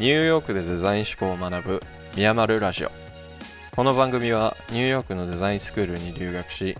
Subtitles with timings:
[0.00, 1.80] ニューヨークでデザイン思考を学ぶ
[2.16, 2.90] ミヤマルラジオ。
[3.76, 6.74] この番組はニューヨークのデザインスクールに留学し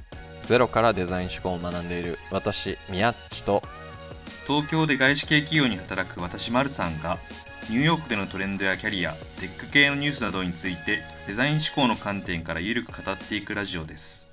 [0.44, 3.62] ゼロからデザイン思考を学んでいる私ミヤッチと
[4.46, 7.18] 東京で外資系企業に働く私マルさんが
[7.68, 14.29] ニューヨークでのトレンドやキャリアテック系のニュースなどについてデザイン思考の観点からゆるく語っていくラジオです。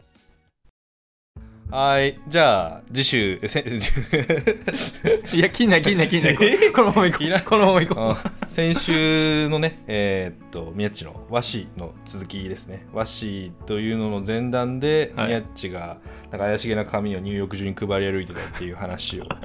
[1.70, 2.18] はい。
[2.30, 3.60] じゃあ、次週、せ
[5.36, 6.38] いや、切んない、切んない、切んない。
[6.38, 6.44] こ
[6.74, 7.46] このまま行こう。
[7.46, 12.88] このまま行こあ先週のね、えーっと、宮っちの和紙の続きですね。
[12.94, 15.98] 和紙というのの前段で、はい宮っちが、
[16.32, 19.26] なんか怪しげな紙をニューヨーク中に配り歩いてたっていう話を。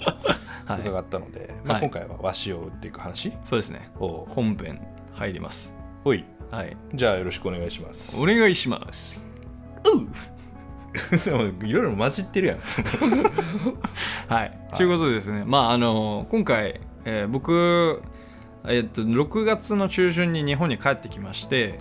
[0.65, 3.91] 伺ったので、まあ、はい今回は和紙を売っていく話そうですね。
[3.99, 4.81] を、本編
[5.13, 5.75] 入ります。
[6.05, 6.25] ほい。
[6.53, 6.77] はい。
[6.95, 8.23] じゃあ、よろしくお願いします。
[8.23, 9.27] お願いします。
[9.85, 10.07] そう
[11.67, 12.59] いろいろ混じってるやん。
[14.29, 14.59] はい。
[14.75, 18.03] ということでですね、まあ、あの、今回、えー僕、
[18.67, 21.79] えっと、6月の中旬に日本に帰ってきまして、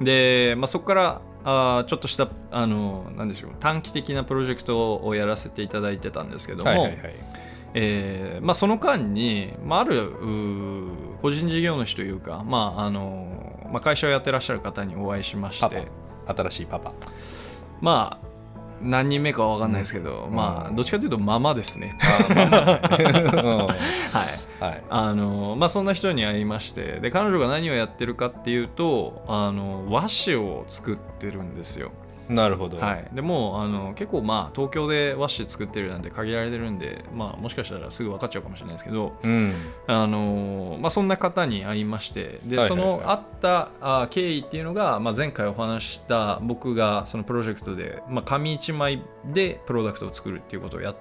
[0.00, 6.98] で、まあ、そこから、あーちょっとしたあのなんでしょう短期的なプロジェクトをやらせていただいてたんですけども、はいはいはい。
[7.74, 10.10] えーまあ、その間に、まあ、ある
[11.22, 13.28] 個人事業主というか、まああの
[13.70, 15.86] まあ、会社をやってらっしゃる方にお会いしましパて
[16.26, 16.34] パ。
[16.34, 16.92] 新しいパパ。
[17.80, 18.25] まあ
[18.82, 21.92] 何人目かは分かんないですけど、まあどっちかというとママですね。
[22.30, 22.38] うん。
[22.38, 24.46] はい。
[24.60, 24.82] はい。
[24.88, 31.90] あのまあそんな人に会いましてで彼女が何をやってるかっていうとあの和紙を作ってるんですよ
[32.28, 32.78] なるほど。
[32.78, 39.52] はい、でもあの結構まあ東京で和紙作ってるなんて限られてるんで、まあ、もしかしたらすぐ分かっちゃうかもしれないですけど、うん。
[39.86, 51.00] あのまあ、そんな方に会いましてで、その会ったあ経緯っていうのが、まあ、前回お話しした僕がそのプロジェクトで、まあ、紙1枚でプロダクトを作るっていうことをやった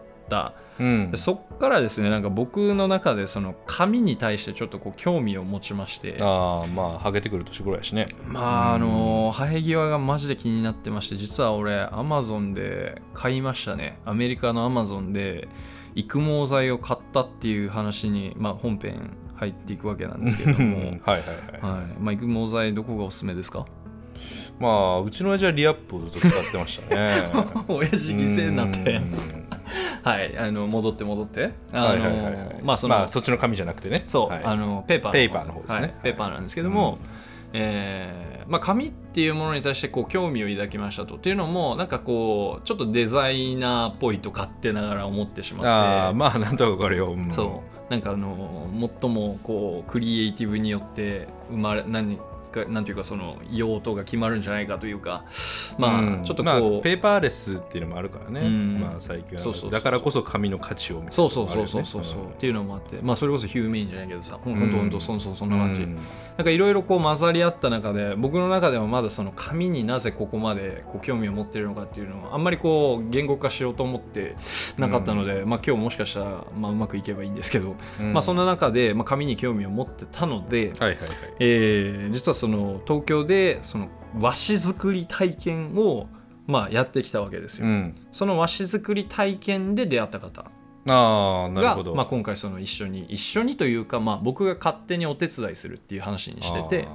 [0.80, 1.18] うんで。
[1.18, 8.10] そっからですねなんか僕の中でその紙に対してちょっとこう興味を持ちましてああ、まあ、ハゲてくる年頃やしね。
[8.28, 15.48] まああの生え際がマジで気になってまして実は俺アマゾンで買いましたねアメリカのアマゾンで
[15.96, 21.02] 育毛剤を買ったっていう話に、まあ、本編入っていくわけなんですけどうんも、 はいはい
[21.64, 21.76] はい。
[21.78, 23.66] はいまあ、育毛剤どこがおすすめですか？
[24.60, 27.32] まあ、うちの親父はリアップをずっと使ってましたね。
[27.68, 29.46] 親父犠牲になってうん。
[30.04, 31.52] はいあの戻って戻って。
[31.72, 34.04] あのまあその、まあ、そっちの紙じゃなくてね。
[34.08, 34.42] そう、はい。
[34.44, 35.82] あのペーパーペーパーの方ですね。
[35.82, 37.00] はいペーパーなんですけども、
[37.54, 41.16] えーまあ、紙っていうものに対してこう興味を抱きましたと。
[41.16, 45.68] っていうのもなんかこうちょっとデザイナーっぽいと勝手ながら思ってしまって。
[45.68, 47.14] ああ、まあ、なんとかわかるよ。
[47.14, 47.34] うん。
[47.34, 47.76] そう。
[47.90, 48.68] なんかあの
[49.02, 52.24] 最もこうクリエイティブによって生まれ何か
[52.64, 55.26] なんていうかその用途が決まるんじゃないかというか
[55.78, 56.24] まあ、うん。
[56.24, 58.42] ちょっとこう、まあ、ペーパーレスっていうのもあるからね。
[58.42, 58.80] うん。
[58.80, 62.26] まあ、最近はだからこそ紙の価値をみたいなそうそうそうそうそうそう、ん。
[62.28, 64.72] っていうのもあってまあそれこそヒューメインじゃないけどさほんほん。
[64.72, 65.96] とほんとそうそうそんな感じ、うん。
[65.96, 66.02] な
[66.42, 74.36] んかいろいろこう混ざり合った中で僕の中ではまだその紙になぜここまでこう興味を持ってるのかっていうのをあんまりこう言語化しようと思って
[74.78, 78.14] なかったので、まあ今日もしかしたらまあうまくいけばいいんですけど、うん。
[78.14, 80.98] まあそんな中でまあ紙に興味を持ってたので、はいはいはい。
[81.40, 83.90] えー実はその東京でその
[84.20, 86.08] 和紙作り体験を
[86.48, 87.68] まあやってきたわけですよ。
[87.68, 87.96] うん。
[88.12, 90.46] その和紙作り体験で出会った方
[90.88, 91.96] ああ、なるがほど。
[91.96, 96.88] まあ、今回その一緒に一緒にというか、まあ、僕が勝手にお手伝いするっていう話にしてて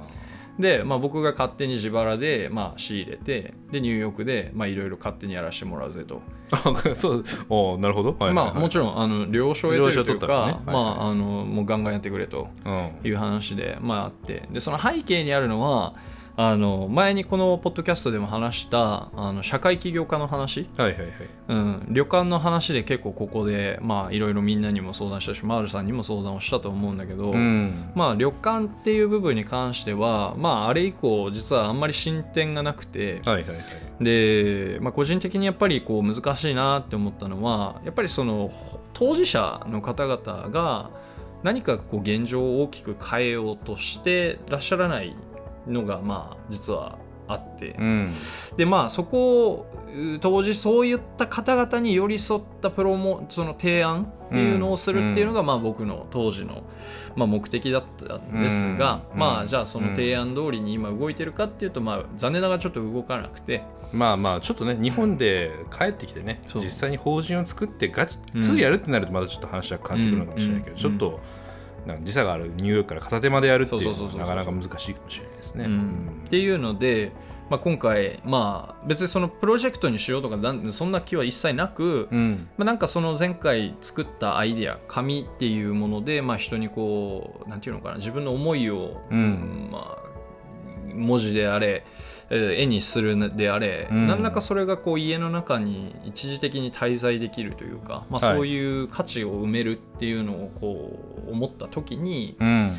[0.59, 6.21] で、まあ、僕が勝手に自腹で、まあ、仕入れてでニューヨークでまあいろいろ勝手にやらせてもらうぜと、
[6.93, 8.09] そう、おーなるほど。
[8.09, 8.45] はいはいはい。
[8.53, 10.33] まあ、もちろんあの了承を得てるというか、ね。
[10.33, 10.61] はいはい。
[10.65, 12.89] まあ、あのもうガンガンやってくれとうん。
[13.03, 14.47] いう話で、まあ、あって。
[14.51, 15.93] でその背景にあるのは
[16.37, 21.09] あの前にこのポッドキャストでも話したあの社会起業家の話はいはいはい。
[21.49, 27.91] うん、旅館の話で結構ここでまあいろいろみんなにも相談したしマールさんにも相談をしたと思うんだけど、うん。
[27.95, 34.03] まあ旅館っていう部分に関してはまああれ以降実はあんまり進展がなくてはいはいはい。
[34.03, 38.51] で、まあ、個人的にやっぱりこう難しいなって思ったのはやっぱりその
[38.93, 40.89] 当事者の方々が
[41.43, 45.15] 何かこう現状を大きく変えようとしてらっしゃらない
[45.67, 46.97] のがまあ実は
[47.27, 48.11] あって、うん。
[48.57, 56.63] でまあそこをう当時そういった方々に寄り添ったプロモその提案っていうのをするっていうのが、まあ僕の当時の、
[57.15, 59.19] まあ、目的だったんですが、うん。
[59.19, 63.63] まあじゃあその提案通りに今動いてるかっていうと、まあ残念ながらちょっと動かなくて。
[63.93, 70.79] まあまあちょっとね日本で帰ってきてね実際に法人を作ってガチツリやるってなるとまたちょっと話は変わってくるのかもしれないけど、うん。
[70.79, 71.19] ちょっと
[71.85, 75.65] なんか時差があるニューヨークから片手までやるっていうのはなかなか難しいかもしれないですね。
[75.65, 76.23] うん。
[76.25, 77.11] っていうので、
[77.49, 80.37] まあ、今回、まあ、別にそのプロジェクトにしようとか
[80.69, 82.49] そんな気は一切なく、うん。
[82.57, 89.69] まあ、なんかその前回作ったアイデア紙っていうもので、まあ、人にこうなんていうのかな自分の思いを、うん。
[89.71, 90.11] まあ、
[90.93, 94.07] 文字であれえー絵にするであれ、うん。
[94.07, 98.35] 何らかそれがこう家の中に一時的に滞在できるというか、まあ、はい。
[98.37, 102.71] そういう価値を埋めるっていうのをこう思った時にうん。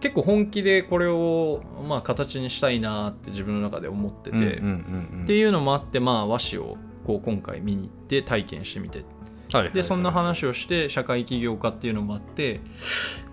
[0.00, 8.98] 結構本気でこれをまあ形にしたいなって自分の中で思ってて、っていうのもあって、まあ、和紙をこう今回見に行って体験してみて。
[8.98, 9.06] はい
[9.52, 9.72] はい。
[9.72, 12.60] でそんな話をして社会起業家っていうのもあって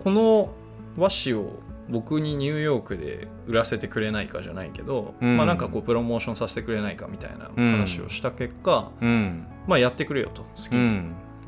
[0.02, 0.50] この
[0.96, 5.36] 和紙を僕にニューヨークで売らせてくれないかじゃないけど、うん。
[5.36, 9.46] まあなんかこうプロモーションさせてくれないかみたいな話をした結果、うん。
[9.66, 10.78] まあやってくれよと好きう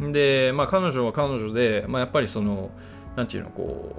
[0.00, 0.12] に、ん。
[0.12, 2.70] で、まあ、彼女は彼女で、まあ、やっぱりその
[3.16, 3.94] なんていうのこ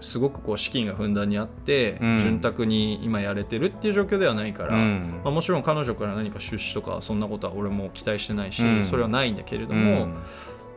[0.00, 2.18] うすごくこう資金がふんだんにあって、うん。
[2.18, 5.20] 潤沢に今やれてるっていう状況ではないから、うん。
[5.24, 8.84] まあ、もちろん彼女から何か出資とかそんなことは俺も期待してないし、うん。
[8.84, 10.22] それはないんだけれどうも、ん。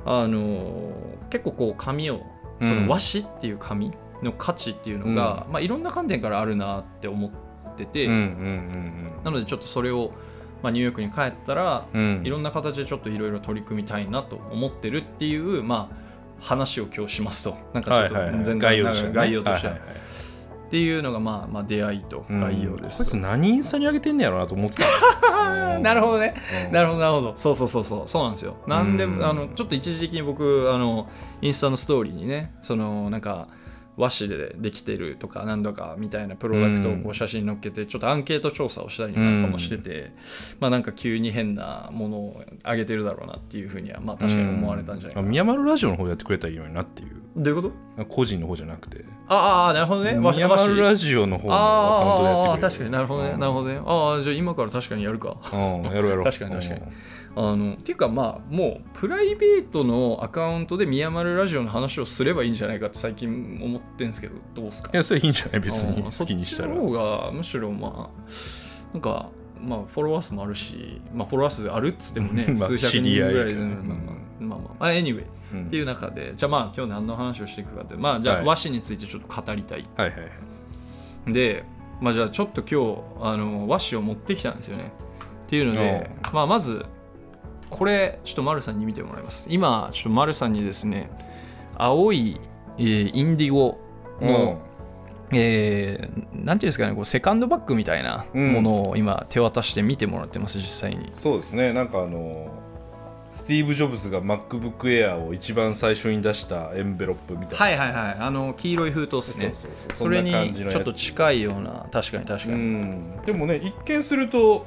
[0.06, 0.94] あの
[1.30, 2.22] 結構こう紙を
[2.62, 3.92] その和紙っていう紙
[4.24, 7.32] の価値っていうのが、まあ、いろんな観点からあるなって思っ
[7.76, 10.14] てて、うんうんなのでちょっとそれを、
[10.64, 12.02] まあ、ニューヨークに帰ったら、うん。
[12.20, 15.96] うんいろんな形でちょっといろいろ取り組みたいなと思ってるっていう、まあ、
[16.40, 17.58] 話を今日しますと。
[17.74, 19.14] なんかちょっと全然概要としてね。
[19.14, 19.74] 概要としては。
[19.74, 20.08] はいはいはい。
[20.68, 23.04] っていうのが、まあ、まあ出会いと概要ですと。
[23.06, 25.80] こいつ何インスタに上げてんねやろうなと思ってた。
[25.80, 26.34] なるほどね、
[26.68, 26.74] うん。
[26.74, 27.34] なるほどなるほど。
[27.38, 28.08] そうそうそうそう。
[28.08, 28.58] そうなんですよ。
[28.68, 29.26] なんでうん。
[29.26, 31.08] あのちょっと一時的に僕あの
[31.42, 33.48] インスタのストーリーにねそのなんか
[33.98, 40.12] 和紙でできてるとか何度かみたいなプロダクトをこう写真載っけてちょっとアンケート調査をしたりなんかもしてて、
[40.60, 47.10] まあなんか急に変なものをあげてるだろうなっていうふうにはまあ確かに思われたんじゃないかな、うん宮丸ラジオの方やってくれたらいいのになっていう。
[47.36, 47.62] どういう？
[47.64, 49.04] こと個人の方じゃなくて。
[49.28, 50.18] ああなるほどね。
[50.20, 51.58] 和宮丸ラジオの方のア
[52.00, 52.92] カウントでやってくれああ確かに。
[52.92, 55.38] なるほどね、なるほどねああじゃあ今から確かにやるか。
[55.54, 56.24] うんやろうやろう。
[56.30, 56.82] 確かに確かに
[57.40, 64.90] あのっていうかまあもうプライベートのアカウントで宮丸ラジオの話をすればいいんじゃないかって最近思ってんですけどどうですか？
[64.92, 65.60] いやそれいいんじゃない？
[65.60, 66.70] 別に好きにしたら。
[66.70, 66.92] そっちの方
[67.26, 68.30] がむしろまあ
[68.94, 69.30] なんか
[69.62, 75.24] まあフォロワー数もあるしまあフォロワー数あるっつってもね まあ数百人ぐらいで、うんまあまあまあまあ、まあ、anyway
[75.54, 80.26] うんっていう中でじゃあまあ今日何の話をしていくかってまあじゃあはい和紙についてちょっと語りたいはいはいは
[81.30, 81.64] いで、
[82.02, 84.92] まあ、じゃあちょっと今日あの和紙を持ってきたんですよね
[85.46, 86.86] っていうので、まあ、まず
[87.70, 89.48] これちょっと丸さんに見てもらいます。
[89.50, 91.10] 今ちょっと丸さんにですね
[91.76, 92.40] 青い、
[92.78, 93.78] えーインディゴ
[94.22, 94.62] の、
[95.32, 101.12] えーなんていうんですかねこうセカンドバッグみたいなものを今手渡して見てもらってます実際に。
[101.14, 101.74] そうですね。
[101.74, 102.48] なんかあの
[103.34, 108.18] スティーブ・ジョブズが MacBook Air を一番最初に出したエンベロップみたいな、はいはいはい。
[108.20, 109.76] あの黄色い封筒ですね。
[109.94, 111.86] それにちょっと近いような。
[111.92, 113.22] 確かに確かうに、ん。
[113.26, 114.66] でもね一見すると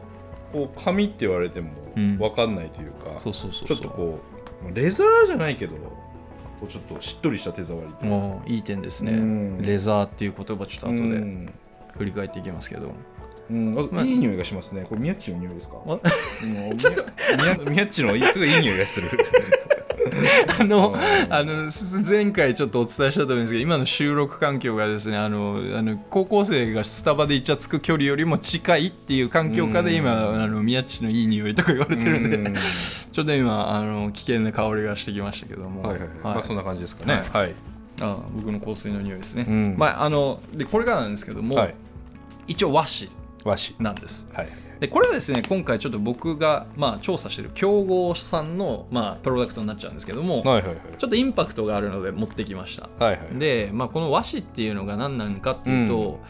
[0.53, 4.21] こう紙って言われてもうん分かんないというか、ちょっとこ
[4.63, 5.75] うまあレザーじゃないけど
[6.69, 9.63] ちょっとしっとりした手触りもういい点ですね、うん。
[9.63, 11.53] レザーっていう言葉ちょっと後うでん。
[11.97, 12.93] 振り返っていきますけど、
[13.51, 14.85] うん、あまあいい匂いがしますね。
[14.89, 15.77] これ宮っちの匂いですか？
[16.77, 17.05] ちょっと
[17.65, 19.09] 宮宮っちのすごいいい匂いがする
[20.61, 21.33] あのうん。
[21.33, 30.13] あのす前回ちょっとお伝えしたと思うんですけど今の収録環境がですねあのあの高校生がスタバでイチャつく距離よりも近いっていう環境下で今
[30.43, 32.55] あの宮地のいい匂いとか言われてるんで、うん。
[33.13, 36.19] ちょっと今あの危険な香りがしてきましたけども、はいはいはい、はい。
[36.25, 37.23] まあそんな感じですかね。
[37.33, 37.55] はい、
[38.01, 39.75] あ僕の香水の匂いですね、うん。
[39.79, 41.75] まああのでこれからなんですけども、はい。
[42.47, 43.11] 一応和紙
[43.45, 43.75] 和紙。
[43.79, 44.29] なんです。
[44.33, 50.77] はいでこれはですね今回ちょっと僕が、まあ、調査している競合さんの、まあ、プロダクトになっちゃうんですけども、はいはいはい。
[50.97, 52.89] ちょっとインパクトがあるので持ってきました。
[52.99, 56.21] はいはいで、まあ、この和紙っていうのが何なのかっていうと、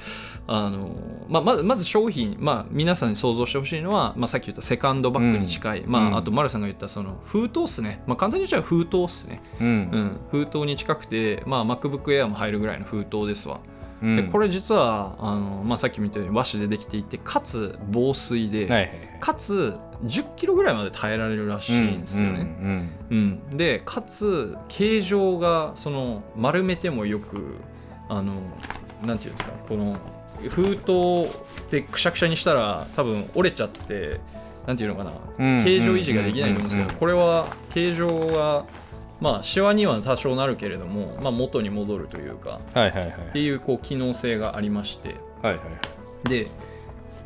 [0.49, 0.90] あの
[1.28, 6.16] まあ、まずまず商品、まあ、皆さんに想像してほしいのは、まあ、さっき言ったセカンドバッグに近い、まあ、うん。
[6.16, 13.61] あと丸さんが言ったその封筒っすね、まあ、簡単に言っちゃう封筒っすね、ううんん、封筒に近くて、まあ、MacBook Air も入るぐらいの封筒ですわ、
[14.02, 14.16] うん。
[14.16, 19.19] でこれ実はあの、まあ、さっき見たように和紙でできていてかつ防水で、はいはいはい。
[19.21, 23.14] かつ10キロぐらいまで耐えられるらしいんですよね、うんう
[23.52, 27.57] ん、でかつ形状がその丸めてもよく
[28.09, 28.35] あの
[29.04, 29.99] なんていうんですかこの
[30.49, 34.21] 封筒でくしゃくしゃにしたら多分折れちゃって
[34.66, 35.64] なんていうのかな、うん。
[35.64, 38.66] 形状維持ができないと思うんですけど、これは形状が
[39.21, 43.11] まあシワには多少なるけれども、まあ、元に戻るというかうんはいはいはい。
[43.11, 45.17] っていうこう機能性がありまして。
[45.43, 45.71] はいはいは
[46.27, 46.29] い。
[46.29, 46.49] で、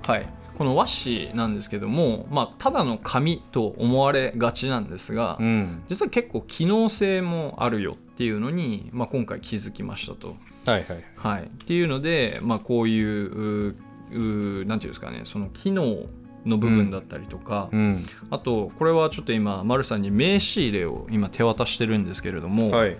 [0.03, 5.83] はい、この和紙なんですけども、まあ、ただの紙と思われがちなんですが、うん。
[5.89, 10.37] 実は結構機能性もあるよっていうのに、まあ、今回気づきましたと。
[10.67, 11.05] はいはい。
[11.17, 13.77] はい、っていうので、まあ、こういうう
[14.13, 16.07] うなんていうんですかねその機能
[16.47, 18.05] の部分だったりとか、うん。
[18.31, 22.97] あとこれはちょっと今丸さんに名刺入れを今手渡してるんですけれども、はい。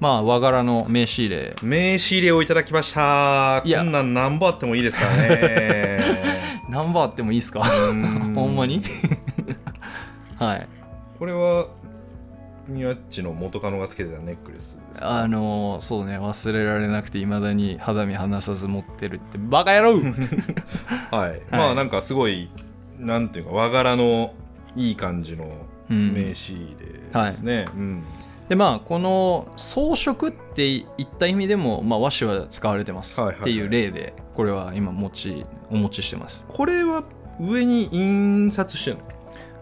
[0.00, 1.54] まあ和柄の名刺入れ。
[1.62, 3.62] 名刺入れをいただきました。
[3.64, 6.00] こんなん何本あってもいいですからね。
[6.70, 7.60] 何番あってもいいですか？
[7.92, 8.34] ん。
[8.34, 8.82] ほんまに？
[10.38, 10.66] はい。
[11.18, 11.68] これは
[12.66, 15.20] ニワッチの元カノがつけてたネックレスですか？
[15.22, 19.98] あのーそうね忘れられなくていまだに肌身離さず持ってるってバカ野郎！
[21.16, 22.50] はい、 まあなんかすごい
[22.98, 24.34] なんていうか和柄の
[24.76, 25.46] いい感じの
[25.90, 26.76] うん名刺入
[27.12, 28.02] れですね、うん。
[28.48, 36.44] でまあこの装飾っていった意味でも、まあ、和紙は使われてますっていう例でこれは今持ちお持ちしてます。
[36.48, 37.04] これは
[37.40, 39.02] 上に印刷してるの？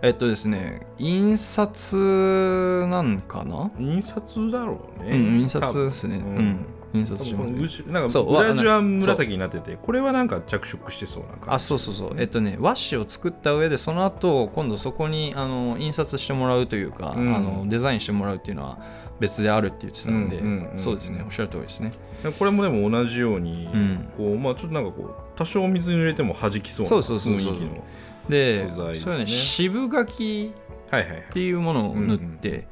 [0.03, 3.71] えっとですね印刷なんかな？
[3.79, 6.19] 印刷だろうね、うん印刷ですね。
[6.19, 6.37] 多分。
[6.37, 7.92] うん印刷しますね。
[7.92, 11.50] なんかそう裏地は紫になっててこれはなんか着色してそうな感じ。
[11.50, 17.34] あそうそうそう、えっととね和紙を作った上でその後今度そこにあの印刷してもらうというか、うん。
[17.34, 18.78] あのデザインしてもらうっていうのは
[19.20, 21.22] 別であるって言ってたので、うんうんうんうんそうですね。
[21.25, 21.92] おっしゃる通りですね。
[22.38, 24.12] これもでも同じように、うん。
[24.16, 27.84] こうまあちょっとなんかこう多少水に濡れても弾きそうな雰囲気の
[28.28, 29.18] で素材ですね。
[29.18, 30.52] ね渋柿
[30.88, 32.66] っていうものを塗って、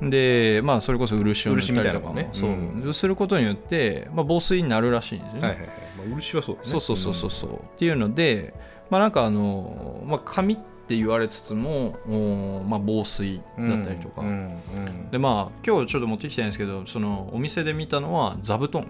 [0.00, 2.28] でまあそれこそ漆を塗ったりとかも、ね。
[2.32, 6.68] そう、することによって、まあ、防水になるらしいんですよね、はいはいはい、まあ、漆はそうだね。
[6.68, 8.54] そうそうそうそうそう、っていうので
[8.90, 14.32] まあなんかあの、まあ、紙って言われつつも、おまあ、防水うんだったりとか、うんう
[14.90, 18.86] んでまあ今日ちょっと持ってきたんですけどそのお店で見たのは座布団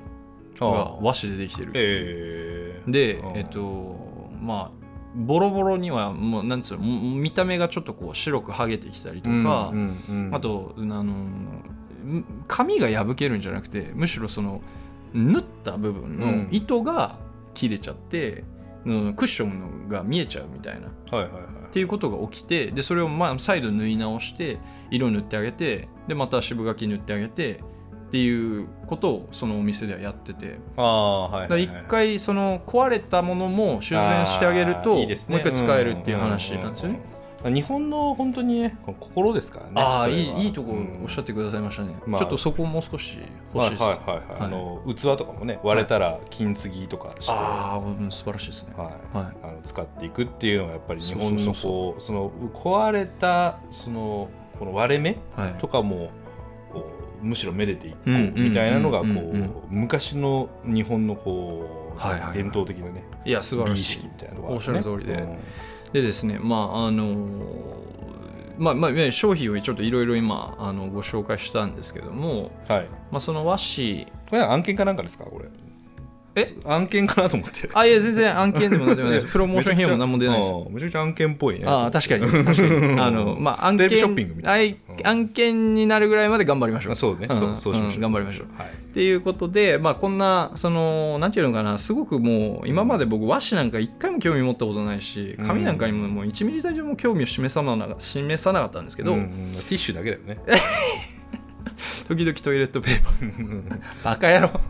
[0.58, 0.66] が
[1.00, 2.90] 和紙でできてるええあー。
[2.90, 3.96] でえっと
[4.40, 4.85] まあ
[5.16, 10.35] ボロボロにはもうなんつうのも見た目がちょっとこう白く剥げてきたりとか、うんうんうん。
[10.35, 14.61] あとあのん紙が破けるんじゃなくてむしろその
[15.14, 16.49] 縫った部分のうん。
[16.52, 17.16] 糸が
[17.54, 18.44] 切れちゃって、
[18.85, 20.88] うんクッションが見えちゃうみたいな。
[20.88, 21.73] っはいはいはい。
[21.73, 24.58] ていうことが起きてでそれをまあ再度縫い直して
[24.90, 27.61] 色塗ってあげてでまた渋柿塗ってあげて
[28.06, 30.58] っていうことをそのお店ではやってて。
[30.76, 35.06] 一はいはい回その壊れたものも修繕してあげるあとね。
[35.06, 36.94] もう一回使えるっていう話なんですよね。
[36.94, 41.94] うんうんうん日本の本当にね心ですからねああいいいいいとこおっしゃってくださいましたね。
[42.06, 42.18] まあ。
[42.18, 43.20] ちょっとそこもう少し
[43.54, 43.82] 欲しいです。
[43.82, 48.75] はいはいはいはい、あの器とかもね割れたら金継ぎとかして、はああ、うん素晴らしいですね。
[48.76, 48.80] い。
[48.80, 49.26] はい。
[49.42, 55.58] あの使っていくっていうのがやっぱり日本のこうその壊れたそのこの割れ目はい。
[55.58, 56.25] とかもこう
[57.20, 62.35] むしろめでていこううんみたいなのがこう昔の日本のこうはいはいはい。
[62.35, 63.75] 伝統的なねいや、素晴らしい。
[63.75, 64.06] 美意識。
[64.06, 64.54] みたいなのがね。
[64.54, 65.14] おっしゃる通りで。
[65.14, 65.38] うん。
[65.92, 67.87] でですね、まあ、あのー
[68.58, 72.88] まあまあ、ね商品をちょっといろいろ今あのご紹介したんですけども、はい。
[73.11, 74.06] まあ、その和紙。
[74.30, 75.46] これ案件かなんかですかこれ
[76.36, 76.44] え？
[76.66, 77.68] 案件かなと思って。
[77.72, 79.32] あいや全然案件でも何でもないです。
[79.32, 80.52] プロモーション費用も何も出ないです。
[80.70, 81.66] めちゃくちゃ案件っぽいね。
[81.66, 82.24] ああ確かに。
[83.00, 86.92] あのまあ案件ショッピングみたはい案件になるぐらいまで頑張りましょう。
[86.92, 87.36] あそうね、ん。
[87.36, 88.46] そうそうしましょう、ん頑張りましょう。
[88.60, 88.68] はい。
[88.68, 99.18] っていうことで、まあ、こんなそのなんていうのかなすごくもう今まで僕和紙なんか一回も興味持ったことないし紙なんかにももう1ミリたりも興味を示さな示さなかったんですけど、うん。
[99.18, 100.38] うんティッシュだけだよね。
[102.08, 103.80] 時々トイレットペーパー。
[104.04, 104.60] バカ野郎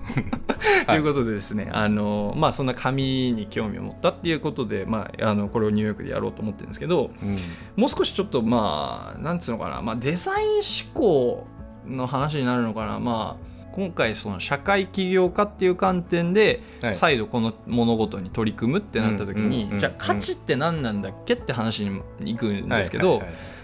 [0.86, 7.38] ということでですね、あのまあそんな紙に興味を持ったっていうことで、まあ、あのこれをニューヨークでやろうと思ってるんですけどうん。
[7.76, 10.60] もう少しちょっとまあなんつうのかな、まあ、デザイン思
[10.94, 11.46] 考
[11.86, 16.94] の話になるのかなまあ今回その社会起業家っていう観点ではい。
[16.94, 23.22] 再度この物事に取り組むってなった時に、じゃあ価値って何なんだっけって話に行くんですけど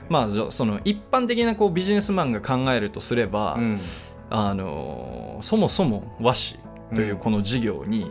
[0.08, 3.78] まあその一般的なこうビジネスマンが考えるとすれば、うん。
[4.34, 8.10] あのそもそも和紙というこの事業に、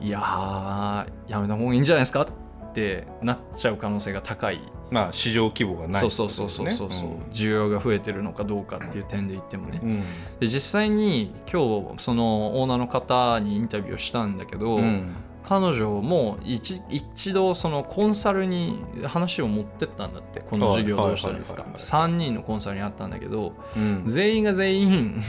[0.00, 4.60] いやーやめた方がいいんじゃないですかってなっちゃう可能性が高い。
[4.90, 10.00] まあ市場規模がないそうそうそうそうそうそう、需要が増えてるのかどうかっていう点で言ってもね、うんうん。
[10.40, 21.62] で実際に今日そのオーナーの方にインタビューをしたんだけど、うん彼女も一一度そのコンサルに話を持ってったんだってこの事業どうしたらいいですか。
[21.62, 24.02] はいはい3人のコンサルにあったんだけどうん。
[24.06, 25.22] 全員が全員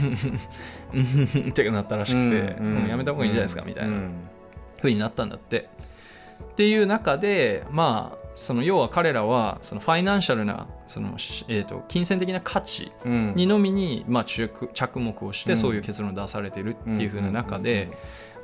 [0.92, 4.10] うん ってなったらしくて、うんもうやめた方がいいんじゃないですかみたいなうん
[4.80, 5.68] ふうになったんだって。
[6.52, 13.34] っていう中でまあその要は彼らはそのファイナンシャルなその、しえー、と金銭的な価値うん。
[13.34, 15.56] にのみに、まあ、着着目をしてうん。
[15.56, 17.88] そういう結論を出されてるっていう風な中で、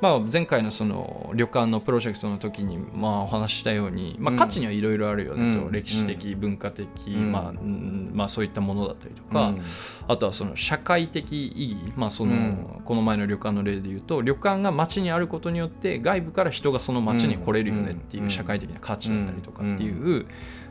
[0.01, 5.71] まあ、前回のその旅館のプロジェクトの時にまあお話ししたように、まあ、価値にはいろいろあるよねと、うん。
[5.71, 7.31] 歴史的、文化的、ん。
[7.31, 9.61] まあうんまあ、そういったものだったりとか、うん。
[10.07, 12.81] あとはその社会的意義、まあそのうん。
[12.85, 20.25] この前の旅館の例で言うと旅館が町にあることによって外部から人がその町に来れるよねっていう社会的な価値だったりとかっていう、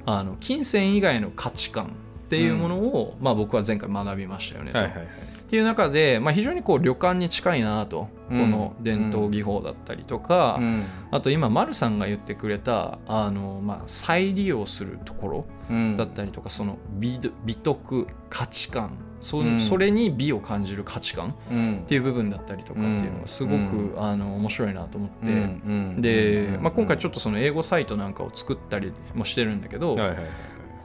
[0.07, 1.93] あの金銭以外の価値観
[2.29, 4.79] っていうものを、まあ、僕は前回学びましたよねと。
[4.79, 5.07] はいはいはい。
[5.07, 8.41] っていう中で、まあ、非常にこう旅館に近いなと、うん。
[8.43, 10.85] この伝統技法だったりとか、うん。
[11.11, 15.97] あと今丸さんが言ってくれたあの、まあ、再利用するところうん。
[15.97, 18.99] だったりとか、その美美徳価値観。
[19.21, 19.43] そ,、
[19.77, 21.85] れに美を感じる価値観っうん。
[21.89, 24.03] ていう部分だったりとかっていうのがすごく、うん。
[24.03, 25.17] あの面白いなと思って。
[25.27, 26.01] うん。
[26.03, 30.27] で、まあ、今回ちょっっとその英語サイトなんかを作ったりもしてるんだけど、はいはいはい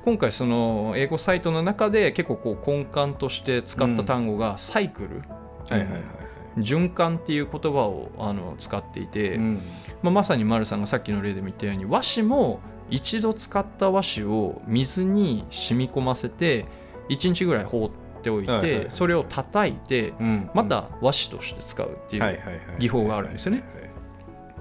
[0.03, 5.23] 今回その英語サイトの中で結構こう根幹として使った単語がサイクル、
[5.69, 6.03] はいはいはい
[6.57, 9.61] 循環っていう言葉をあの使っていて、うん。
[10.03, 16.65] まあ、まさに丸さんがさっきの例でも言ったように和紙も一度使った和紙を水に染み込ませて
[17.09, 22.39] 1日ぐらい放っておいて、それを叩いてうんまた和紙として使うっていう、
[22.79, 23.63] 技法があるんですよね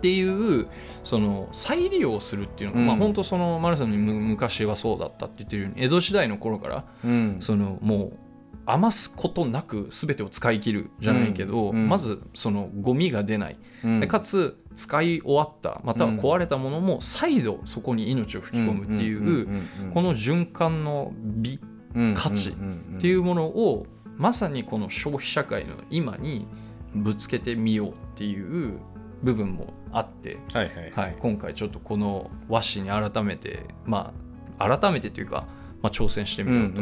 [0.02, 0.66] っていう
[1.04, 2.86] その再利用するっていうのが、うん。
[2.88, 7.36] まあ本当その丸さんのむ昔はそうだったって言ってるように江戸時代の頃からうん。
[7.38, 8.12] そのもう
[8.66, 11.76] 余すことなく全てを使い切るじゃないけど、うん。
[11.76, 11.88] うん。
[11.88, 14.00] まずそのゴミが出ない、うん。
[14.00, 19.46] でかつ使い終わったまたは壊れたものも再度そこに命を吹き込むっていう
[19.92, 21.60] この循環の美
[22.14, 22.52] 価値っ
[23.00, 26.48] ていううものをまさにこの消費社会の今に
[26.94, 28.78] ぶつけてみようっていう
[29.22, 30.92] 部分もあって、んはいはい。
[30.94, 34.12] はい、今回ちょっとこの和紙に改めてま
[34.58, 35.46] あ改めてというか、
[35.82, 36.80] まあ、挑戦してみようと。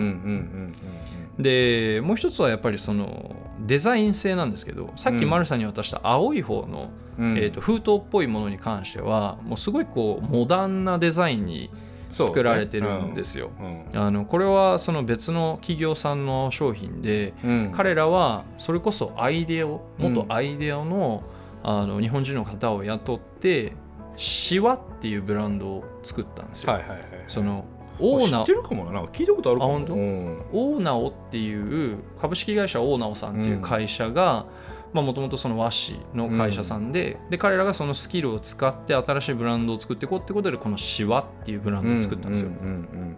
[1.38, 3.34] でもう一つはやっぱりその
[3.66, 11.70] デザイン性なんですけどさっき丸さんに渡した青い方の、えー、と封筒っぽいものに関してはもうすごいこうモダンなデザインに
[12.10, 13.50] 作られてるんですよ。
[13.94, 17.32] あのこれはその別の企業さんの商品で、
[17.72, 21.22] 彼らはそれこそアイデアを元アイデアの,、
[21.62, 23.72] あの日本人の方を雇って
[24.16, 26.72] シワっていうブランドを作ったんですよ。
[26.72, 27.64] はいはいはいその
[28.02, 29.02] オーナ知ってるかもな？
[29.04, 29.94] 聞いたことあるかもあ本当？
[29.94, 30.40] うん。
[30.52, 34.46] オーナオっていう株式会社オーナオさんっていう会社が
[34.94, 42.50] もともとその和紙の会社さんで,、で彼らがそのスキルを使って新しいブランドを作っていこうってことでこのシワっていうブランドを作ったんですよ。
[42.50, 43.16] うんうんうん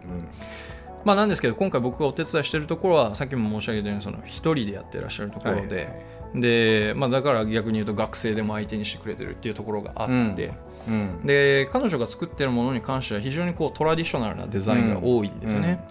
[1.05, 10.53] まあなんですけど今回僕がお手伝いしてるところはさっきも申し上げたようにその一人でやってらっしゃるところで、はいはいで、まあ、だから逆に言うと学生でも相手にしてくれてるっていうところがあって、
[10.87, 10.93] うん。
[10.93, 11.25] うん。
[11.25, 15.85] で彼女が作ってるものに関しては非常にこうトラディショナルなデザインが多いんですよね。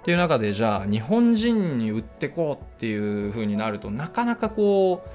[0.00, 5.08] っていう中でじゃあ日本人に売ってこうっていう風になるとなかなかこう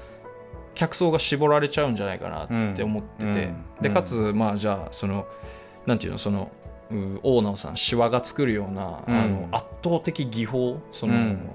[0.74, 3.48] 客層が絞られちゃうんじゃないかなって思ってて、
[3.80, 5.26] でかつまあじゃあその
[5.86, 6.50] なんていうのその
[6.90, 9.14] うオーナーさんシワが作るような、うん。
[9.14, 11.48] あの圧倒的技法その、うん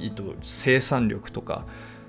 [0.00, 1.64] えっと生産力とか、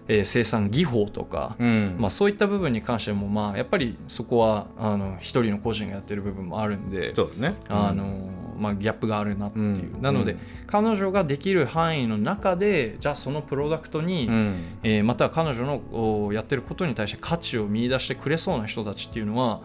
[0.07, 1.95] えー生産技法とか、うん。
[1.97, 7.55] まあ、そういった部分に関してもまあやっぱりそこはあの一人の個人がやってる部分もあるんでそうだね。
[7.69, 10.01] あのまあ、ギャップがあるなっていう、うん。
[10.01, 10.39] なので、うん。
[10.67, 14.55] 彼女ができる範囲の中でじゃあそのプロダクトに、うん。
[14.83, 19.61] えーまたは彼女のおやってることに対して価値を見出してくれそうな人たちっていうのは、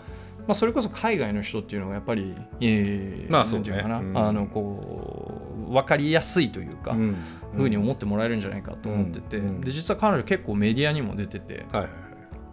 [0.46, 4.18] まあ、それこそ海外の人っていうのがやっぱり、えーまあなんていうのかな、そうねうん。
[4.18, 7.16] あのこう分かりやすいというか、うん
[7.54, 11.66] ふうに思ってもらえるんじゃないかと思ってて、うんうんで実は彼女結構メディアにも出てて、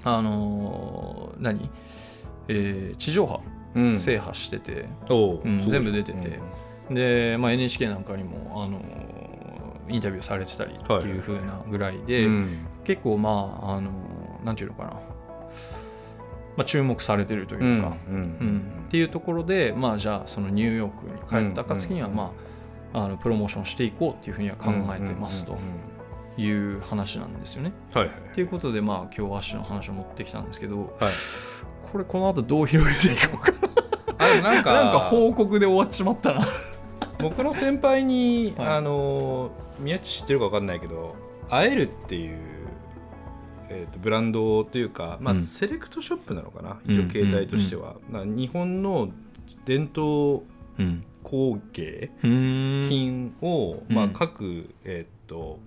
[0.04, 1.70] あのー何、
[2.48, 3.42] えー地上波
[3.76, 3.98] うん。
[3.98, 4.86] 制覇してて、
[5.68, 6.40] 全部出てて。
[6.90, 9.08] で、まあ、NHK なんかにも、あのー
[9.90, 12.58] インタビューされてたりっていう風なぐらいで、うん。
[12.84, 15.00] 結構まあ、あのーなんていうのかな、ま
[16.60, 22.16] あ、注目されてるというか、うんうんっていうところで、まあ、じゃあそのニューヨークに帰った暁には、うん。
[22.16, 22.47] まあ、
[22.94, 25.58] あのプロモーションしていこうっていうふうには考えてますと。
[26.40, 27.74] いう話なんですよね。
[27.94, 28.44] はいはいとい。
[28.44, 30.88] うことで、まあ、今日アッシュの話を持ってきたんですけど、はい。
[31.92, 33.54] これこの後どう広げていこうか
[34.20, 36.42] あでもなんかななんか報告で終わっちまったな。
[37.20, 38.68] 僕の先輩に、はい。
[38.68, 41.16] あの宮地知ってるか分かんないけど
[41.50, 42.38] 会えるっていう、
[43.70, 45.42] えー、とブランドというか、まあうん。
[45.42, 49.10] セレクトショップなのかな、うん一応携帯としては、な日本の
[49.66, 50.44] 伝統
[50.78, 55.60] うん工芸品品を、うんまあ、各、えーと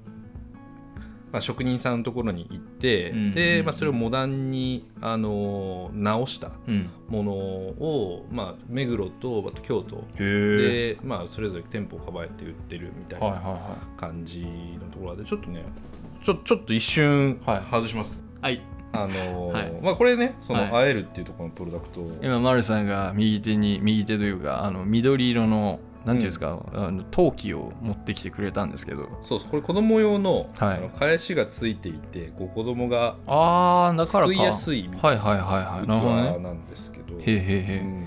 [1.30, 10.02] まあ、職人さんのところに行って、うんで、うんまあ、それをモダンに、あの直したうんものを、まあ、目黒とあと京都。
[10.16, 13.58] で、まあ、それぞれ店舗を構えて売ってるみたいな
[13.98, 14.46] 感じ
[14.80, 15.62] のところでちょっとね
[16.22, 18.42] ちょちょっと一瞬はい外します、い。
[18.42, 18.62] はい。
[18.92, 20.70] あのーはいまあこれねそのはい。
[20.70, 22.12] 会えるっていうところのプロダクトを。
[22.22, 29.06] 今丸さんが右手に右手というかあの緑色のなんていうんですか、あの陶器を持ってきてくれたんですけど。
[29.20, 30.78] そうそうこれ子供用の,、はい。
[30.78, 34.32] あの返しがついていてこう子供がああだからか。
[34.32, 35.86] 救いやすいみたはいいはいはいはい。
[35.86, 37.40] な器なんですけど、へえへえへ
[37.76, 38.06] え、うん。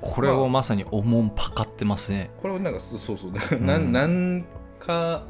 [0.00, 2.30] これをまさにおもんぱかってますね。
[2.40, 3.58] これはなんかそうそうそう。
[3.58, 4.44] んなん
[4.78, 5.24] か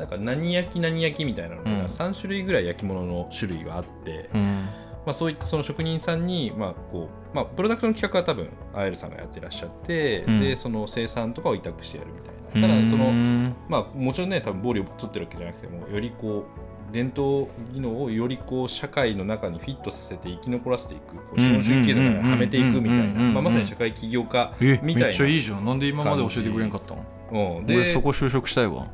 [0.00, 1.78] なんか何焼き何焼きみたいなのがうん。
[1.80, 4.68] 3種類ぐらい焼き物の種類があって、うん。
[5.06, 10.40] まあ、そういったその職人さんに、まあこうまあ、プロダクトの企画は多分アエルさんがやってらっしゃって、うん。
[10.40, 12.68] でその生産とかを委託してやるみたいな。
[12.68, 16.46] ただその、うんまあ、もちろんね多分暴利を取ってるわけじゃなくてもよりこ
[16.90, 25.64] う伝統技能をよりこう社会の中にフィットさせて生き残らせていく資本主義経済はめていくみたいな、まあ、まさに社会起業家えみたいなめっちゃいいじゃん。
[25.64, 28.88] なんで今まで教えてくれんかったのうん、俺でそこ就職したいわ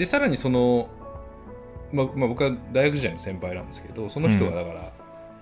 [0.00, 0.88] でさらにその、
[1.92, 4.90] まあまあ、僕は大学時代の先輩なんですけどその人がだから、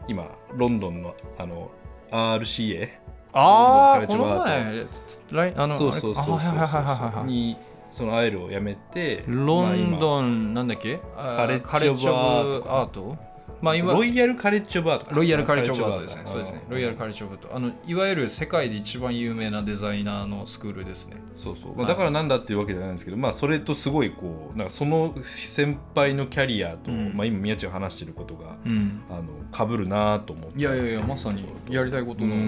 [0.08, 1.70] 今ロンドンのあの
[2.10, 2.88] RCA
[3.32, 7.24] ああこカレッジワーの前来あのそうそうそうそう。
[7.24, 7.56] に
[7.92, 10.98] そのアイルを辞めてロンン、ドンなんだっけ？
[11.16, 13.16] あカレッジオブアート？
[13.60, 16.22] まあ今ロイヤルカレッジオブアートロイヤルカレッジオブアートですね。
[16.26, 16.64] そうですね。
[16.68, 17.54] ロイヤルカレッジオブアート。
[17.54, 21.16] あのいわゆる世界で一番有名なデザイナーのスクールですね。
[21.36, 29.02] そうそう、まあ、だからなんだっていうわけじゃないんですけど、まあそれとすごいこうなんかその先輩のキャリアと、うんまあ、今宮地が話してることがうん。
[29.10, 32.40] あの被るなと思っていやいやいやまさにやりたいことうの、うん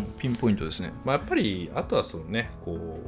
[0.00, 0.92] ん、ピンポイントですね。
[1.04, 2.98] まあ、やっぱりあとはそのねこ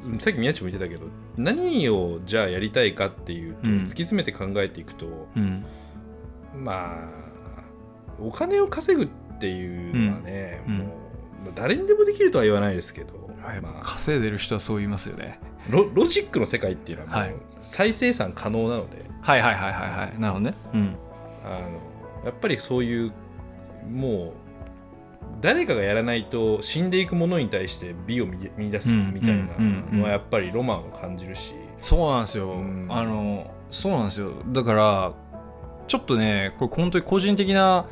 [0.00, 5.64] うさっき宮地も言ってたけど何をじゃあやりたいかっていうと、うん突き詰めて考えていくとうん。
[6.56, 7.08] まあ
[8.18, 10.88] お金を稼ぐっていうのはね、うんもう
[11.44, 13.30] まあ誰にでもできるとは言わないですけど、
[13.62, 15.40] まあ、稼いでる人はそう言いますよね。
[15.68, 20.20] ロロジックの世界っていうのはもうはい再生産可能なので、はいはいはいはいはい。
[20.20, 20.54] なるほどね。
[20.74, 20.96] うん。
[21.44, 23.12] あのやっぱりそういう
[23.90, 24.44] もう
[25.40, 29.54] 誰かがやらないと死んでいくものに対して美を見見出すうんみたいな
[29.92, 32.52] のはやっぱりロマンを感じるし、そうなんですよ。
[32.52, 34.30] うんあのそうなんですよ。
[34.48, 35.12] だから
[35.86, 37.86] ちょっとねこれ本当に個人的な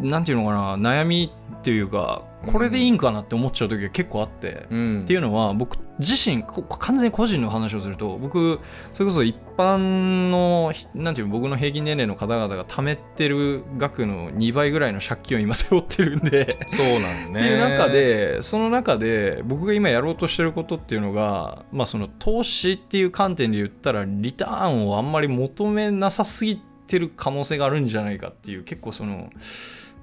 [0.00, 4.66] なんていうのかな悩みっていうかこれでいいんかなって思っちゃう時が結構あって。
[4.70, 8.58] うんっていうのは僕自身こ完全に個人の話をすると僕
[8.94, 29.30] それこそ一般のひなんていうの僕の平均年齢の方々が貯めてる額の2倍ぐらいの借金を今背負ってるんでそうなんねっていう中でその中で僕が今やろうとしてることっていうのがまあその投資っていう観点で言ったらリターンをあんまり求めなさすぎてる可能性があるんじゃないかっていう結構その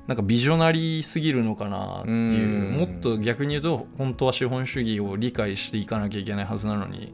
[0.07, 2.71] なんかビジョナリーすぎるのかなっていう。
[2.71, 2.77] うん。
[2.77, 7.13] もっと逆に言うと本当は資本主義を理解していかなきゃいけないはずなのに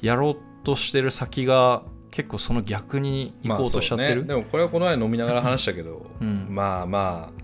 [0.00, 4.28] やろうとしてる先が結構その逆に行こうとしちゃってる、ね。
[4.28, 6.46] でもこれはこの前飲みながら話したけど、うん。
[6.48, 7.42] まあまあ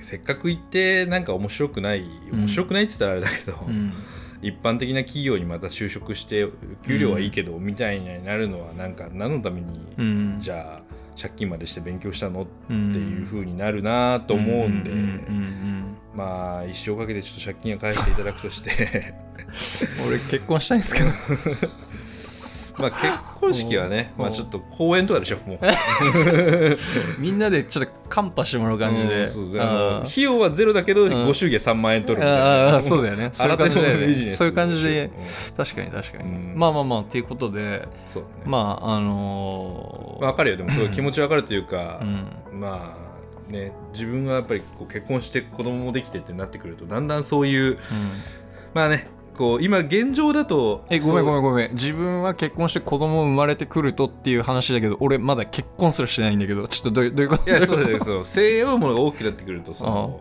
[0.00, 3.92] せっかく行ってなんか面白くない面白くないって言ったらあれだけど、うん
[4.42, 6.48] 一般的な企業にまた就職して
[6.84, 10.36] 給料はいいけど、みたいになるのはなんか何のために、うん。
[10.40, 14.90] じゃあ借金までして勉強したのっうんていう風になるなと思うんで、
[16.14, 19.14] まあ一生かけてちょっと借金は返していただくとして。
[20.06, 21.08] 俺結婚したいんですけど
[22.78, 23.00] まあ結
[23.40, 25.58] 婚式はねまあちょっと公演とかでしょもう。
[27.20, 31.26] みんなでちょっとカンパしてもらう感じで、うん費用はゼロだけどん。
[31.26, 32.76] ご祝儀3万円取るみたいな。
[32.76, 33.30] あーそうだよね。
[33.32, 35.04] そういう感じだよ新手のビジネスねそういう感じで。
[35.04, 35.06] う。
[35.06, 35.10] ん
[35.56, 36.58] 確かに確かに、うん。
[36.58, 37.86] まあまあまあっていうことで。
[38.06, 38.28] そうね。
[38.46, 40.22] まああのー。
[40.22, 40.56] まあ、分かるよ。
[40.56, 42.60] でもすごい気持ち分かるというか、うん。
[42.60, 47.76] まあね自分がやっぱりこう結婚して子供もできてってなってくるとだんだんそういううん。
[48.74, 51.70] まあねこう今現状だとえごめんごめんんごめん。
[51.72, 57.48] 自分は結婚して子供生まれてくるとっていう話だけど俺まだ結婚すらしてないんだけどちょっとどういうこと？
[57.48, 60.20] いやそうだよその背負うものが大きくなってくるとその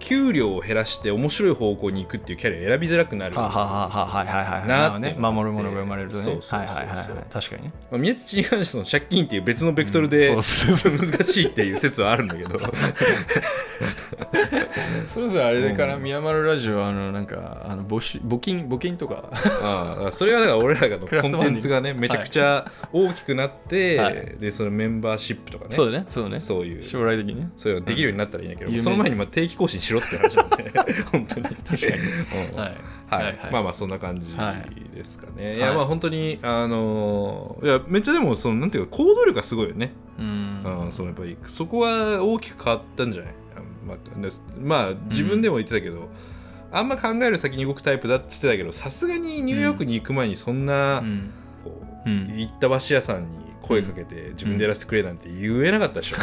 [0.00, 6.22] 給料を減らして面白い方向に行くっていうキャリアを選びづらくなる、なあって守るものが生まれるとね。
[7.30, 7.72] 確かにね。
[7.90, 12.60] まあ、宮地に関してその借金っていう別のベクトルで、 難しいっていう説はあるんだけど。
[15.06, 19.30] そろそろあれでから宮丸ラジオあのなんかあの募集募金募金とか。
[19.62, 24.14] ああそれはだから俺らがのコンテンツがねめちゃくちゃ大きくなって、はい。
[24.38, 25.72] でそのメンバーシップとかね。
[25.72, 26.40] そうだねそうだね。
[26.40, 26.82] そういう。
[26.82, 27.50] 将来的にね。
[27.56, 28.80] そういうのできるようになったらいいんだけど、うん。
[28.80, 30.72] その前にまあ定期更新しろって話なんで。
[31.12, 31.42] 本当に。
[31.42, 32.76] 確かに、うんはい。
[33.08, 33.38] はい。
[33.52, 35.68] まあまあそんな感じはいですかね、い、はい。
[35.70, 40.62] やまあ本当にあのーいやめっちゃでもそのなんていうか行動力がすごいよね、うん。
[40.84, 43.34] うん、そのやっぱりそこは大きく変わったんじゃない？
[43.56, 43.96] あまあ
[44.60, 46.08] まあ自分でも言ってたけど、
[46.72, 51.30] あんま考える先に動くタイプだって言ってたけどさすがにニューヨークに行く前にそんな、うん。
[51.64, 52.38] こううん。
[52.38, 56.16] 行った和紙屋さんに声かけて自分でやらせてくれなんて言えなかったでしょ、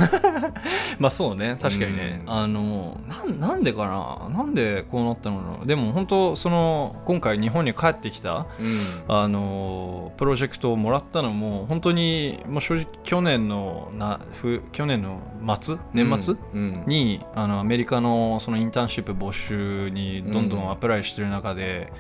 [1.00, 2.32] まあそうね確かにね、うん。
[2.32, 3.86] あのなんなんでか
[4.30, 4.38] な？
[4.38, 5.66] なんでこうなったのかな？
[5.66, 8.80] でも本当その今回日本に帰ってきたうん。
[9.08, 15.22] あのプロジェクトをもらったのも本当にもう正直去年のなふ去年の
[15.62, 15.78] 末？
[15.94, 21.92] 年末、うんにあのアメリカのそのインターンシップ募集にどんどんアプライしてる中で、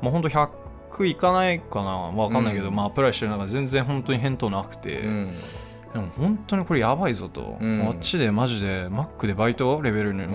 [0.00, 0.48] もう本当100
[1.06, 2.74] いかないかなわかんないけど、うん。
[2.74, 5.30] まあアプライしてる中で全然本当に返答なくて、うん。
[5.92, 7.88] でも本当にこれやばいぞと、うん。
[7.88, 10.26] あっちでマジでマックでバイトレベルの、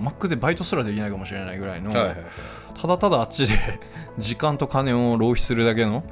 [0.00, 2.08] マックでバイトすらできないかもしれないぐらいの、はいはい。
[2.08, 2.16] はい
[2.74, 3.54] ただただあっちで
[4.18, 6.02] 時間と金を浪費するだけの、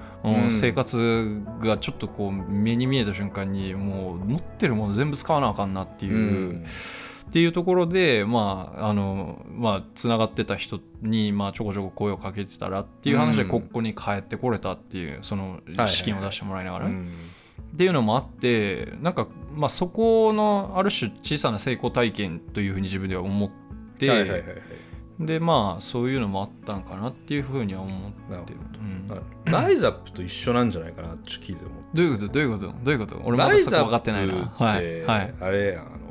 [0.49, 6.65] 生活がちょっとこう目に見えた瞬間にもう持ってるもの全部使わなあかんなっていう。
[7.25, 13.49] うんっていうところでまああのまあつながってた人にまあちょこちょこ声をかけてたらっていう話でうん。
[13.49, 17.05] ここに帰ってこれたっていうそのはい資金を出してもらいながら、うん。
[17.05, 23.51] っていうのもあってなんかまあそこのある種小さな成功体験というふうに自分では思っ
[23.97, 25.27] て、はいはいはいはい。
[25.27, 28.13] でまあそういうのもあったんかなっていうふうには思っ
[28.45, 28.83] てる、う
[29.15, 31.85] ん、あライズアップと一緒なんじゃないかなって聞いて思って。
[31.95, 32.29] どういうこと？
[32.29, 32.67] どういうこと？
[32.67, 33.21] どういうこと？
[33.25, 34.35] 俺まだそこ分かってないな。
[34.35, 35.03] はい。
[35.03, 35.35] はい。
[35.41, 36.02] あれやん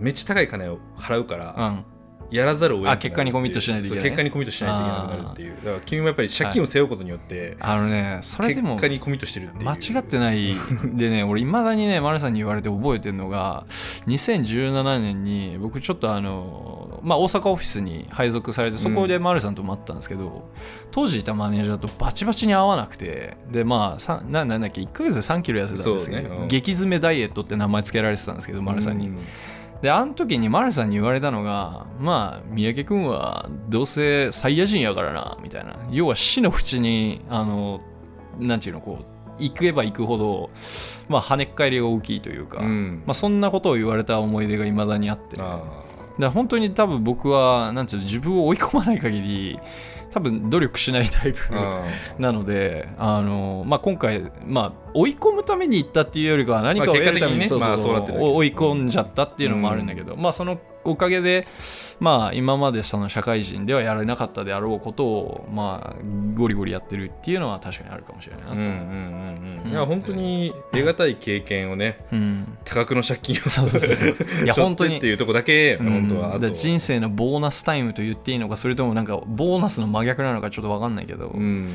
[0.00, 1.84] めっちゃ高い金を払うから、うん。
[2.30, 4.04] やらざるを得なくなるあ結果にコミットしないといけない。
[4.04, 5.56] 結果にコミットしないといけなくなるっていう。
[5.56, 9.64] だから君もやっぱり借金を背負うことによって、あのねそれでも結果にコミットしてるっていう。
[9.64, 10.54] 間違ってない
[10.94, 13.64] でね 俺いまだにね丸さんに言われて覚えてるのが
[14.06, 20.50] 2017年に僕ちょっとあのまあ大阪オフィスに配属されてそこで丸さんとも会ったんですけど、
[20.92, 26.36] 当時いたマネージャーとバチバチに合わなくてでまあさななんだっけ1ヶ月で3キロ痩せたんですけど、ね。
[26.42, 26.48] うん。
[26.48, 29.18] 激詰めダイエットって名前付けられてたんですけど丸さんに、うん
[29.82, 35.76] であの時に丸さんに言われたのがまあ三宅君はどうせサイヤ人やからなみたいな。
[35.90, 37.80] 要は死の淵にあの
[38.38, 40.50] なんていうのこう行けば行くほど
[41.08, 43.02] まあ跳ねっ返りが大きいというか、うん。
[43.06, 45.62] まあ、そんなことを言われた思い出がいまだにあって、だか
[46.18, 49.58] あら本当に多分僕はなんていうの自分を追い込まない限り
[50.10, 51.40] 多分努力しないタイプ
[52.18, 61.46] なのであの、まあ、今回、まあ、追い込むために行ったっていうよりかは何かを得るために、追い込んじゃったっていうのもあるんだけど、まあ、そのおかげで、
[61.98, 66.02] まあ、今までその社会人ではやられなかったであろうことを、まあ、
[66.34, 69.70] ゴリゴリやってるっていうのは確かにあるかもしれないなーうんうんうんうん。
[69.70, 72.58] いや本当に得難い経験をねうん。
[72.64, 74.44] 多額の借金をそうそうそうそう。
[74.44, 76.08] いや本当にっていうとこだけうん。
[76.08, 81.70] 本当は人生のボーナスタイムと言っていいのかそれともなんかボーナスの真逆なのかちょっと分かんないけど、うん。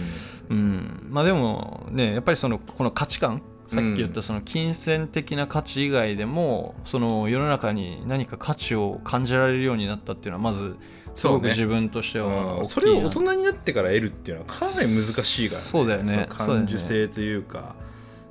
[0.50, 10.76] うん、まあでもねやっぱりそのこの価値観さっき言ったその金銭的な価値以外でもその世の中に何か価値を感じられるようになったっていうのはまず
[11.16, 12.66] すごく自分としては大きいな。
[12.66, 16.28] それを大人になってから得るっていうのはかなり難しいから、ね、そうだよね。
[16.30, 17.76] 感受性というか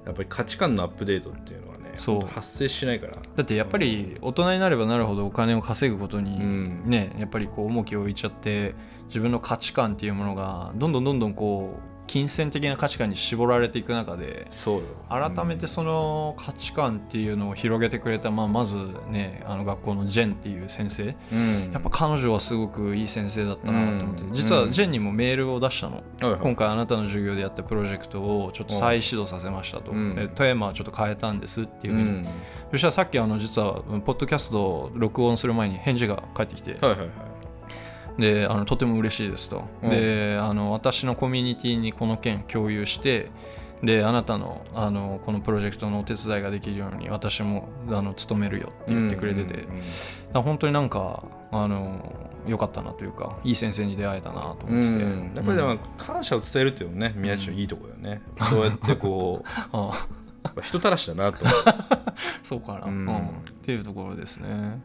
[0.05, 2.21] やっぱり価値観のアップデートっていうのはねそう。
[2.27, 3.15] 発生しないから。
[3.15, 6.83] だってやっぱり大人になればなるほどお金を稼ぐことにうん。
[6.87, 8.75] ねやっぱりこう重きを置いちゃって
[9.07, 14.47] 自分の価値観っていうものがどんどんどんどんこう金銭的な価値観に絞られていく中で
[15.09, 18.77] 改めてその価値観っていうのを広げてくれた、まあ、まず
[19.09, 21.15] ねあの学校のジェンっていう先生。
[21.33, 21.73] うん。
[21.73, 24.35] やっぱ彼女はすごくいい先生だったなと思って、うん。
[24.35, 26.41] 実はジェンにもメールを出したの、はいはい。
[26.41, 32.27] 今回あなたの授業でやったプロジェクトをちょっと再始動させましたと、テーマはちょっと変えたんですっていうふうに、うん。
[32.71, 37.34] そしたらさっきあの実はポッドキャストを録音する前に返事が返ってきて、はいはいはい
[38.19, 39.91] であのとても嬉しいですと、うん。
[39.91, 43.31] であの私のコミュニティにこの件共有して
[43.83, 49.83] であなたのあのこのプロジェクトのお手伝いができるように私もあの努めるよって言ってくれてて、うんうん
[50.35, 51.23] 本当になんか
[51.53, 52.13] あの
[52.45, 55.33] 良かったなというかいい先生に出会えたなと思ってて、うん。
[55.33, 60.07] やっぱりでも感謝を伝えるっていうのもね宮地のいいところだよね、そうやってこう あ
[60.43, 61.47] やっぱ人たらしだなと。
[62.43, 63.17] そうかな、ううんん。
[63.17, 63.21] っ
[63.63, 64.81] ていうところですね。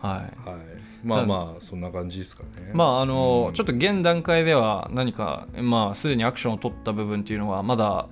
[0.00, 0.48] はい。
[0.48, 2.72] はいまあまあそんな感じですかね。
[2.74, 3.54] まああの、うん。
[3.54, 8.08] ちょっと現段階では何かまあすでにアクションを取った部分っていうのはまだ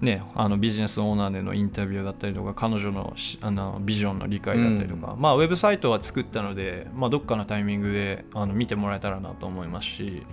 [0.00, 10.26] ねあのビジネスオーナーでのインタビューだったりとか彼女のしあのビジョンの理解だったりとか、まあウェブサイトは作ったので、まあ、どっかのタイミングであの見てもらえたらなと思いますし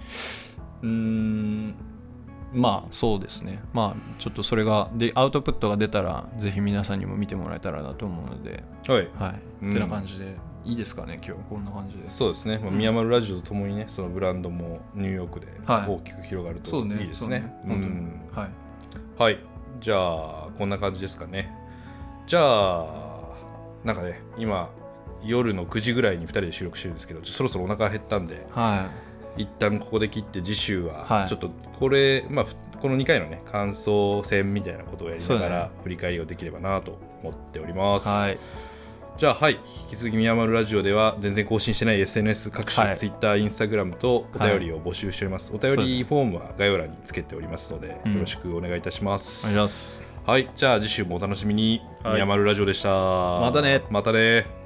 [0.82, 1.76] うーん
[2.54, 3.62] まあそうですね。
[3.74, 9.10] まあちょっとそれがでアウトプットが出たらぜひ皆さんにも見てもらえたらなと思うのではい。
[9.18, 9.74] はい、うん。
[9.74, 12.10] てな感じでいいですかね今日こんな感じで。
[12.10, 15.90] そうですね、まあ、宮丸ラジオとともにねそのブランドもニューヨークではい。
[15.90, 17.54] 大きく広がるといいですね。
[18.34, 18.50] はい。
[19.22, 19.40] はい。
[19.80, 21.56] じゃあこんな感じですかね。
[22.28, 23.22] じゃあ
[23.84, 24.70] なんかね今
[25.24, 28.90] 夜の9時ぐらいに2人で収録してるんですけどそろそろお腹減ったんでは
[29.38, 31.28] 一旦ここで切って次週ははい。
[31.28, 38.38] ちょっとこれ、まあふこの2回のね感想戦みたいなことをやりながら振り返りをできればなと思っております、はい
[39.22, 39.54] じゃあはい。
[39.54, 39.60] 引
[39.92, 42.98] き続き宮丸ラジオでは全然更新してない SNS 各種、はい。
[42.98, 50.04] Twitter、Instagram とお便りを募集しております、お便りフォームは概要欄につけておりますので、うんよろしくお願いいたしまお願いす、します。
[50.26, 50.50] はい。
[50.56, 52.14] じゃあ次週もお楽しみに、はい。
[52.16, 52.90] 宮丸ラジオでした。
[52.90, 53.84] またね。
[53.92, 54.61] またね